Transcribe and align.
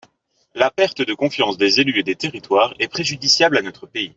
La 0.55 0.71
perte 0.71 1.03
de 1.03 1.13
confiance 1.13 1.59
des 1.59 1.79
élus 1.79 1.99
et 1.99 2.01
des 2.01 2.15
territoires 2.15 2.73
est 2.79 2.87
préjudiciable 2.87 3.59
à 3.59 3.61
notre 3.61 3.85
pays. 3.85 4.09